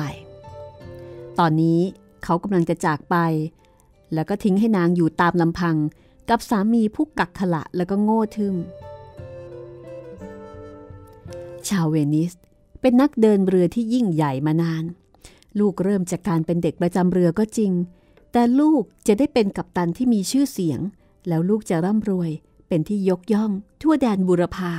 [1.39, 1.79] ตอนนี้
[2.23, 3.15] เขากำลังจะจากไป
[4.13, 5.75] แล้วก็ทิ้งให้นางอยู่ตามลำพัง
[6.29, 8.55] กับสามีผู้กักขละแล้วก็โง่ทึม
[11.69, 12.33] ชาวเวนิส
[12.81, 14.83] เป็นนักเดินเรือที่ยิ่งใหญ่มานาน
[15.59, 17.71] ลูกเริ่มจากการเป็นเด็กประจำเรือก็จริง
[18.31, 20.79] แต่ลูกจะได้เป็นกัปตันที่มีชื่อเสียง
[21.27, 22.31] แล้วลูกจะร่ำรวย
[22.67, 23.51] เป็นที่ยกย่อง
[23.81, 24.73] ทั่วแดนบุรพา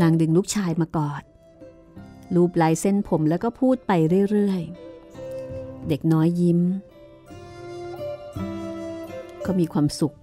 [0.00, 1.22] นางดึงลูกชายมากอด
[2.34, 3.92] ลูบลายเส้นผมแล้วก็พูดไป
[4.30, 6.60] เรื่อยๆ เด็กน้อยยิ้ม
[9.44, 10.16] ก็มีความสุข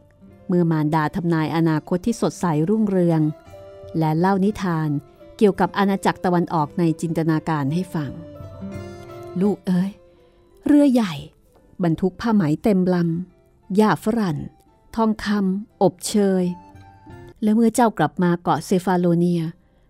[0.48, 3.22] เมื่อมารดาทำนายอนาคตที่สดใสรุ่งเรือง
[4.00, 4.90] และเล่านิทาน
[5.38, 8.12] เกี่ยวกับอาณาจักรตะวันออกในจินตนาการให้ฟัง
[9.42, 9.92] ลูกเอ้ย
[10.68, 11.14] เรือใหญ่
[11.84, 14.38] บรรทุกผ้าไหมเต็มลำหญ้าฝรั่น
[14.96, 16.44] ทองคำอบเชย
[17.44, 19.42] และเมื่อเจ้ากลับมาเกาะเซฟาโลเนีย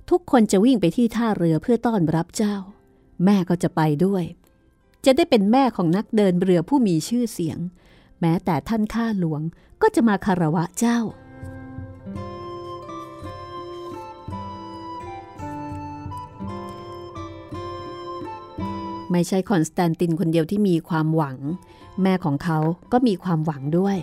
[0.09, 2.55] ทุกคนจะวิ่งไปที่ท่าเรือเพื่อต้อนรับเจ้า
[3.25, 4.23] แม่ก็จะไปด้วย
[5.05, 7.57] จะได้เป็นแม่ของนักเดินเรือผู้มีชื่อเสียง
[8.21, 9.41] แม้แต่ท่านข้าหลวง
[9.81, 10.99] ก็จะมาคารวะเจ้า
[19.11, 21.37] ไม่ใช่คอนสแตนตินคนเดียวที่มีความหวัง
[22.01, 22.59] แม่ของเขา
[22.91, 23.97] ก็มีความหวังด้วย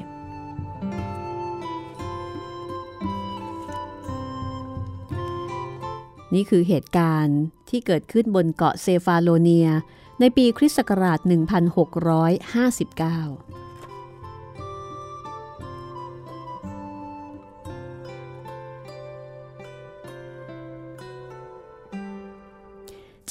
[6.34, 9.68] นี่คือเหตุการณ์ที่เกิดขึ้นบนเกาะเซฟาโลเนีย
[10.20, 11.28] ในปีคริสต์ศักราช 1659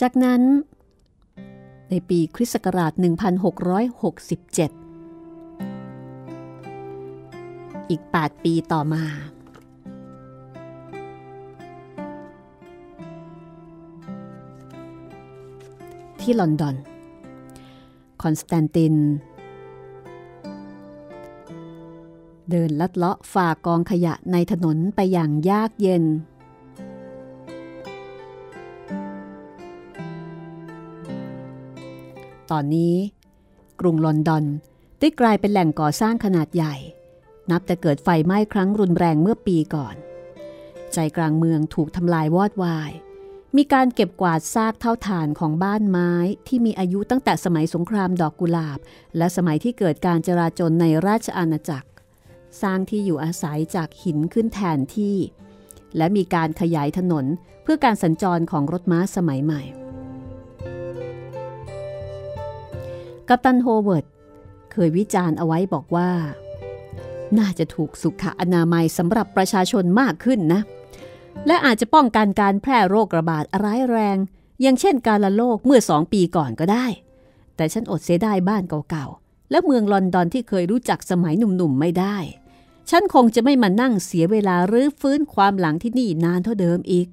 [0.01, 0.41] จากนั้น
[1.89, 2.99] ในปีคริสต์ศักราช 1667
[7.89, 9.03] อีก 8 ปีต่อมา
[16.21, 16.75] ที่ลอนดอน
[18.21, 18.95] คอนสแตนติน
[22.49, 26.03] เดินลัดเลาะฝ่ากองขยะในถนนไปอย่างยากเย็น
[32.51, 32.95] ตอนนี้
[33.79, 34.45] กรุงลอนดอน
[34.99, 36.75] ได้กลายเป็นแหล่งก่อสร้างขนาดใหญ่
[37.51, 39.95] นับแต่เกิดไฟไหม้ครั้งรุนแรงเมื่อปีก่อน
[40.93, 42.91] ใจกลางเมืองถูกทำลายวอดวาย
[43.57, 46.11] มีการเก็บกวาดซากเท่าฐานของบ้านไม้
[46.47, 48.79] ที่มีอายุตั้งแต่สมัยสงครามดอกกุหลาบ
[49.17, 51.89] และสมัยที่เกิดการจราจนในราชอาณาจักร
[52.61, 55.17] สร้างที่อยู่อาศัยจากหินขึ้นแทนที่
[55.97, 57.25] และมีการขยายถนน
[57.63, 59.61] เพื่อการสัญจรของรถม้าสมัยใหม่
[63.30, 64.05] กัปตันโฮเวิร์ด
[64.71, 66.09] เคยวิจารณ์เอาไว้บอกว่า
[67.38, 70.61] น่าจะถูกสุขอนามัยสำหรับประชาชนมากขึ้นนะ
[71.47, 74.17] และอาจจะป้องกันการแพร่โรคระบาดร้ายแรง
[74.61, 76.86] อย่างเช่นการละโรคเมื่อสองปีก่อนก็ได้
[77.55, 82.17] แต่ฉันอดเสียดายบ้านเก่าๆ และเมืองลอนดอนที่เคยรู้จักสมัยหนุ่มๆไม่ได้
[82.89, 87.07] ฉันคงจะไม่มานั่งเสียเวลารื้อฟื้นความหลังที่นี่นานเท่าเดิมอีก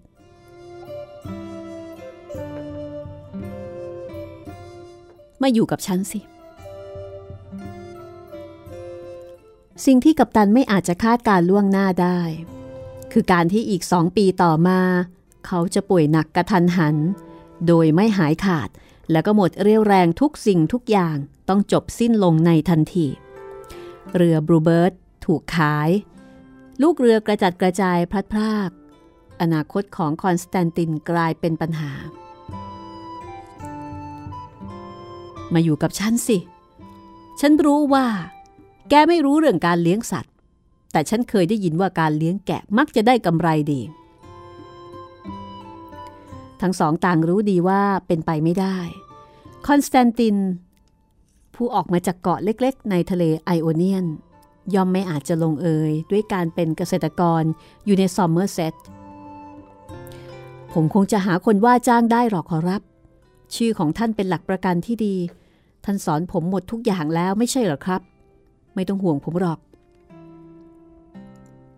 [5.44, 6.20] มาอยู่กับฉันสิ
[9.86, 12.20] สิ่งที่กัปตันไม่อาจจะคาดการล่วงหน้าได้
[13.12, 14.80] คือการที่อีกสองปีต่อมา
[15.46, 16.96] เขาจะป่วยหนักกระทันหัน
[17.66, 18.68] โดยไม่หายขาด
[19.12, 21.16] แล้วก็หมดเรี่ยวแรงทุกสิ่งทุกอย่าง
[21.48, 23.06] ต้องจบสิ้นลงในทันที
[24.14, 24.92] เรือบรูเบิร์ต
[25.24, 25.90] ถูกขาย
[26.82, 28.70] ลูกเรือกระจัดกระจายพลัดพราก
[29.40, 31.92] อนาคตของคอนสแตนตินกลายเป็นปัญหา
[35.52, 36.38] มาอยู่กับฉันสิ
[37.40, 38.06] ฉันรู้ว่า
[38.90, 40.32] แกไม่รู้เรื่องการเลี้ยงสัตว์
[40.92, 43.80] แต่ฉันเคยได้ยินว่าการเลี้ยงแกะมักจะได้กำไรดี
[46.60, 48.78] ทั้งสองต่างรู้ดีว่าเป็นไปไม่ได้
[49.66, 50.36] คอนสแตนติน
[51.54, 54.06] ผู้ออกมาจากเกาะเล็กๆ ในทะเลไอโอเนียน
[54.74, 57.42] ย่อมไม่อาจจะลงเอยด้วยการเป็นเกษตรกร
[57.84, 58.74] อยู่ในซอมเมอร์เซต
[60.72, 62.82] ผมคงจะหาคนว่าจ้างได้หรอกขอรับ
[63.54, 65.16] ชื่อของท่านเป็นหลักประกันที่ดี
[65.84, 68.00] ท่านสอนผมหมดทุกอย่างแล้วไม่ใช่หรอครับ
[68.74, 69.58] ไม่ต้องห่วงผมหรอก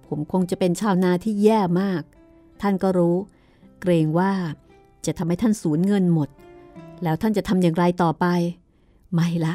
[0.07, 2.03] ผมคงจะเป็นชาวนาที่แย่มาก
[2.63, 3.17] ท่านก็รู้
[3.81, 4.33] เกรงว่า
[5.07, 6.29] จะทำให้ท่านสูญเงินหมด
[7.03, 8.27] แล้วท่านจะทำอย่างไรต่อไป
[9.15, 9.55] ไม่ละ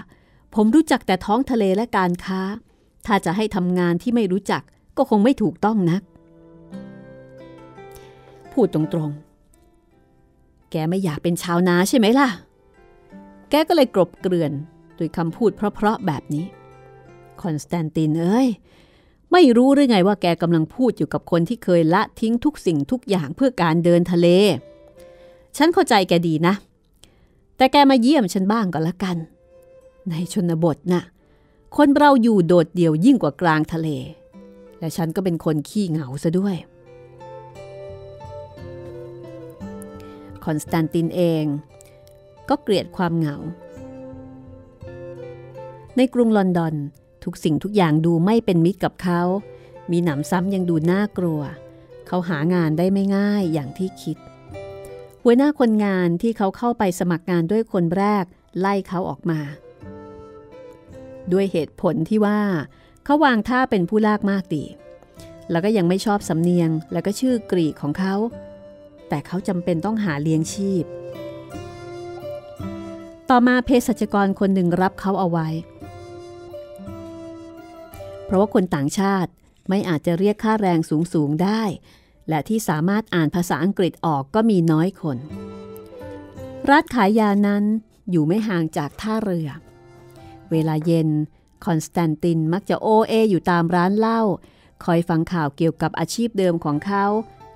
[0.56, 2.42] ผมรู้จักแต่ท้องทะเลและการค้า
[3.06, 4.62] ถ้าจะให้ทำงานที่ไม่รู้จัก
[4.98, 6.02] ก็คงไม่ถูกต้องนัก
[8.52, 9.31] พูดตรงๆ
[10.72, 12.30] แกไม่อยากเป็นชาวนาใช่ไหมล่ะ
[13.50, 14.52] แกก็เลยกรบเกลื่อน
[14.98, 16.46] โดยคำพูดเพราะๆแบบนี้
[17.42, 18.48] คอนสแตนตินเอ้ย
[19.32, 24.28] ไม่รู้หรือไงว่าแกกำลังพูดอยู่กับคนที่เคยละทิ้งทุกสิ่งทุกอย่างเพื่อการเดินทะเล
[25.58, 26.54] ฉันเข้าใจแกดีนะ
[27.58, 29.18] แต่แกมาเยี่ยมฉันบ้างก็แล้วกัน
[30.10, 31.04] ในชนบทน่ะ
[31.78, 33.88] คนเราอยู่โดดเดี่ยวยิ่งกว่ากลางทะเล
[34.80, 36.56] และฉันก็เป็นคนขี้เหงาซะด้วย
[40.46, 41.44] คอนสแตนตินเอง
[42.50, 43.38] ก็เกลียดความเหงา
[45.98, 46.76] ในกรุงลอนดอน
[47.24, 49.22] ทุกสิ่งทุกอย่างดูไม่เป็นมิตรกับเขา
[49.92, 51.42] มีหนำซ้ำยังดูน่ากลัว
[52.08, 54.18] เขาหางานได้ไม่ง่ายอย่างที่คิด
[55.24, 58.26] หัวหน้าคนงานที่เขาเข้าไปสมัครงานด้วยคนแรก
[58.60, 59.40] ไล่เขาออกมา
[61.32, 62.42] ด้วยเหตุผลที่ว่า
[63.06, 64.64] เขาวางท่าเป็นผู้ลากมากดี
[65.52, 68.16] แล้วก็ยังไม่ชอบสำเนียงแล้วก็ชื่อกรีกของเขา
[69.14, 70.84] แต่เขาจำเป็นต้องหาเลี้ยงชีพ
[73.30, 75.48] ต่อมาเภสัชกรคนหนึ่งรับเขาเอาไว้
[78.26, 79.32] เพราะว่าคนต่างชาติ
[79.70, 81.64] ไม่อาจจะเรียกค่าแรงสูงสูงได้
[82.30, 85.18] และที่สามารถอ่านภาษาอังกฤษออกก็มีน้อยคน
[86.70, 87.64] ร้านขายยานั้น
[88.12, 89.50] อยู่ไม่ห่างจากท่าเรือ
[90.52, 91.10] เวลาเย็น
[91.66, 94.22] คอนสแตนตินมักจะโอเออยู่ตามร้านเหล้า
[94.84, 97.06] คอยฟังข่าวเกี่ยวกับอาชีพเดิมของเขา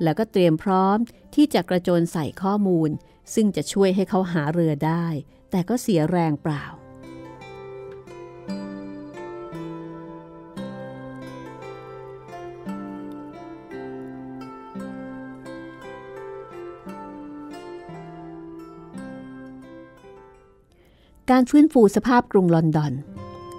[0.03, 0.97] แล้วก็เตรียมพร้อม
[1.35, 2.89] ที่จะกระโจนใส่ข้อมูล
[3.33, 5.05] ซึ่งจะช่วยให้เขาหาเรือได้
[5.51, 6.65] แต่ก็เสียแรงเปล่า
[21.31, 22.93] การฟื้นฟูสภาพกรุงลอนดอน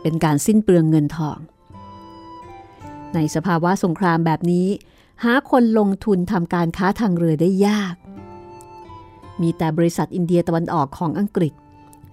[0.03, 1.39] เป็นการสิ้นเปลืองเงินทอง
[3.14, 4.66] ในสภาวะสงครามแบบนี้
[5.25, 7.95] หาคนลงทุนทำการค้าทางเรือได้ยาก
[9.41, 11.55] มีแต่บริษัทอินเดียตะวันออกของอังกฤษ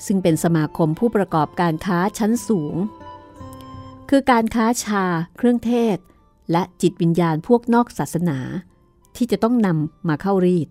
[0.05, 2.75] ซึ่งเป็นสมาคมผู้ประกอบการค้าชั้นสูง
[4.09, 5.03] คือการค้าชา
[5.37, 5.97] เครื่องเทศ
[6.51, 8.37] และจิตวิญญาณพวกนอกศาสนา
[9.15, 10.67] ที่จะต้องนำมาเข้ารีด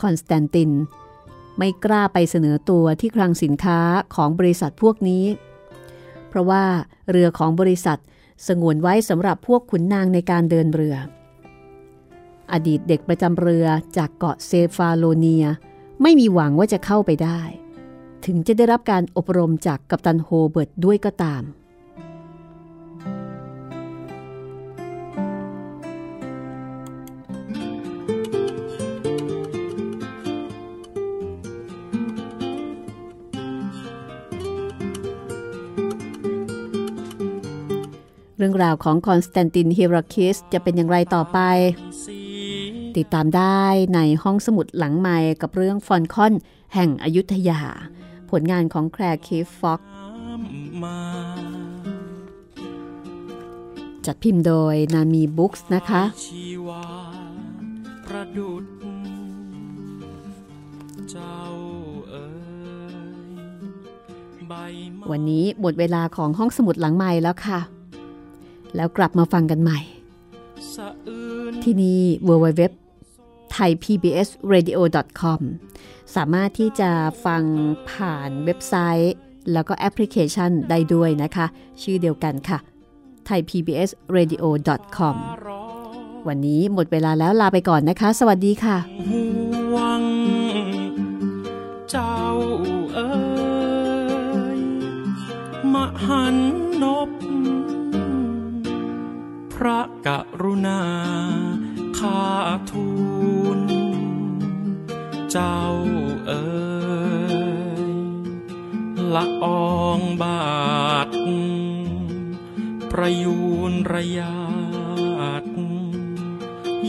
[0.00, 0.70] คอนสแตนติน
[1.58, 3.80] ไม่กล้าไปเสนอตัวที่คลังสินค้า
[4.14, 5.24] ของบริษัทพวกนี้
[6.28, 6.64] เพราะว่า
[7.10, 7.98] เรือของบริษัท
[8.46, 10.96] สงวนไว้สำหรับพวกขุนนางในการเดินเรือ
[12.52, 13.66] อดีตเด็กประจำเรือ
[13.96, 15.46] จากเกาะเซฟาโลเนีย
[16.02, 17.40] ไม่มีหวังว่าจะเข้าไปได้
[18.26, 21.42] ถึงจะได้รับการอบรมจากกัปตันโฮเวิร์ดด้วยก็ตาม
[38.38, 41.38] เรื่องราวของคอนสแตนตินเฮราคิสจะเป็นอย่างไรต่อไป
[42.96, 43.64] ติดตามได้
[43.94, 46.32] ในห้องสมุดหลังใหม่กับเรื่องฟอลคอน
[46.74, 47.60] แห่งอยุธยา
[48.30, 49.80] ผลงานของแคลร์คีฟฟ็อกซ์
[54.06, 56.02] จัดพิมพ์โดยนานมีบุ๊คส์นะคะ
[58.06, 58.64] ประดุด
[61.10, 61.38] เจ้า
[62.08, 62.48] เอ๋ย
[65.10, 67.60] วันนี้หมดเวลาของห้องสมุดหลังใหม่แล้วค่ะ
[68.76, 69.78] แล้วกลับมาฟังกันใหม่
[70.74, 72.62] สะอื้นที่นี่ www
[73.56, 74.78] thai pbs radio
[75.20, 75.40] com
[76.16, 76.90] สามารถที่จะ
[77.24, 77.42] ฟัง
[77.90, 79.14] ผ่านเว็บไซต์
[79.52, 81.46] แล้วก็แอปพลิเคชันได้ด้วยนะคะ
[81.82, 82.58] ชื่อเดียวกันค่ะ
[83.28, 84.44] thai pbs radio
[84.96, 85.16] com
[85.46, 85.94] ร้อง
[86.28, 88.76] วันนี้หมดเวลาแล้วลาไปก่อนนะคะ สวัสดีค่ะ
[99.64, 100.08] ระก
[100.42, 100.82] รุณา
[101.98, 102.24] ข้า
[102.70, 102.88] ทู
[103.58, 103.60] ล
[105.30, 105.62] เจ้า
[106.26, 106.46] เอ๋
[107.92, 107.94] ย
[109.14, 109.46] ละอ
[109.76, 111.08] องบาท
[112.90, 113.38] ประยู
[113.70, 114.38] นระยา
[115.42, 115.44] ด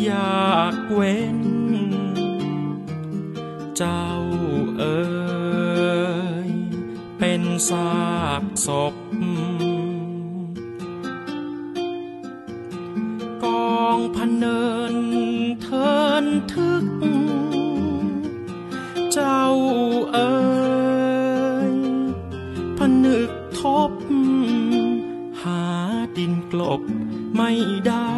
[0.03, 1.39] อยากเว้น
[3.78, 4.07] เจ้า
[4.78, 4.99] เอ๋
[6.47, 6.49] ย
[7.17, 7.99] เป็นซา
[8.41, 8.95] กศพ
[14.00, 14.62] องพันเนิ
[14.93, 14.95] น
[15.62, 15.89] เทิ
[16.24, 16.86] นทึก
[19.14, 19.43] เจ้า
[20.12, 20.32] เอ๋
[21.72, 21.74] ย
[22.78, 23.91] ผนึกทบ
[25.41, 25.64] หา
[26.18, 26.82] ดินกลบ
[27.36, 27.52] ไม่
[27.88, 28.14] ได้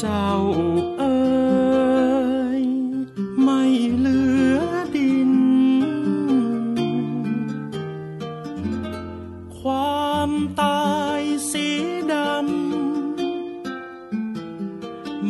[0.00, 0.28] เจ้า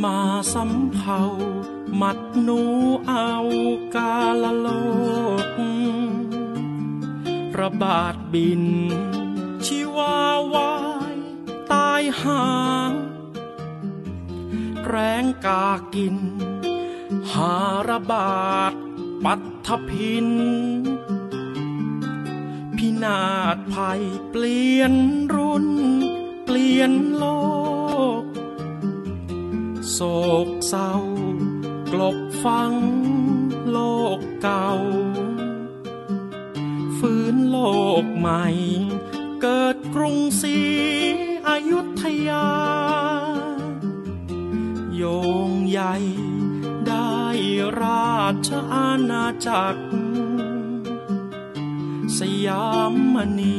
[0.03, 0.21] มา
[0.53, 1.21] สำเภา
[2.01, 2.61] มัดหนู
[3.09, 3.33] เอา
[3.95, 4.69] กาลโล
[7.55, 8.65] ก ระบาดบิน
[9.67, 10.19] ชีวา
[10.55, 10.75] วา
[11.15, 11.17] ย
[11.73, 12.43] ตายหา
[14.89, 16.17] แรงกากิน
[17.33, 17.55] หา
[17.89, 18.73] ระบาด
[19.25, 20.29] ปัตถพิน
[22.77, 23.23] พินา
[23.57, 24.95] ศภัยเปลี่ยน
[25.35, 25.67] รุ่น
[26.45, 27.25] เปลี่ยนโล
[28.21, 28.25] ก
[29.93, 30.01] โศ
[30.47, 30.93] กเศร้า
[31.93, 32.73] กลบฟัง
[33.71, 33.79] โล
[34.19, 34.69] กเก่า
[36.99, 37.59] ฟื้นโล
[38.03, 38.47] กใหม่
[39.41, 40.59] เกิดกรุงศรี
[41.49, 42.49] อยุธยา
[44.97, 45.03] โย
[45.49, 45.95] งใหญ่
[46.87, 47.17] ได้
[47.83, 48.17] รา
[48.49, 49.83] ชอาณาจักร
[52.19, 53.59] สยามมณี